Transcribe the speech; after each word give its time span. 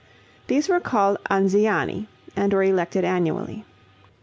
These 0.47 0.67
were 0.67 0.79
called 0.79 1.19
Anziani, 1.29 2.07
and 2.35 2.51
were 2.55 2.63
elected 2.63 3.05
annually. 3.05 3.65